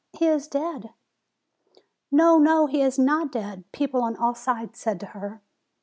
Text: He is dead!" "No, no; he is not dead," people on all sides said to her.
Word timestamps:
He 0.17 0.25
is 0.25 0.47
dead!" 0.47 0.95
"No, 2.11 2.39
no; 2.39 2.65
he 2.65 2.81
is 2.81 2.97
not 2.97 3.31
dead," 3.31 3.71
people 3.71 4.01
on 4.01 4.17
all 4.17 4.33
sides 4.33 4.79
said 4.79 4.99
to 5.01 5.05
her. 5.05 5.43